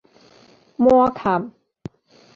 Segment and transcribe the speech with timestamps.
[0.77, 1.51] 瞞崁